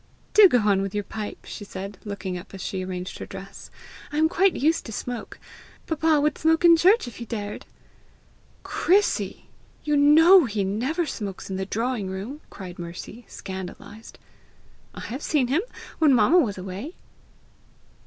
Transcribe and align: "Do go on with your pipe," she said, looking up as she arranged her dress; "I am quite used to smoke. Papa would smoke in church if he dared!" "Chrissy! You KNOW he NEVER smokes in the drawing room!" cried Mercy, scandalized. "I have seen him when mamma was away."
"Do 0.33 0.49
go 0.49 0.57
on 0.57 0.81
with 0.81 0.95
your 0.95 1.03
pipe," 1.03 1.45
she 1.45 1.63
said, 1.63 1.99
looking 2.03 2.35
up 2.35 2.55
as 2.55 2.61
she 2.61 2.83
arranged 2.83 3.19
her 3.19 3.27
dress; 3.27 3.69
"I 4.11 4.17
am 4.17 4.29
quite 4.29 4.55
used 4.55 4.83
to 4.87 4.91
smoke. 4.91 5.37
Papa 5.85 6.19
would 6.19 6.39
smoke 6.39 6.65
in 6.65 6.75
church 6.75 7.07
if 7.07 7.17
he 7.17 7.25
dared!" 7.25 7.67
"Chrissy! 8.63 9.45
You 9.83 9.95
KNOW 9.95 10.45
he 10.45 10.63
NEVER 10.63 11.05
smokes 11.05 11.51
in 11.51 11.57
the 11.57 11.67
drawing 11.67 12.09
room!" 12.09 12.41
cried 12.49 12.79
Mercy, 12.79 13.25
scandalized. 13.27 14.17
"I 14.95 15.01
have 15.01 15.21
seen 15.21 15.49
him 15.49 15.61
when 15.99 16.15
mamma 16.15 16.39
was 16.39 16.57
away." 16.57 16.95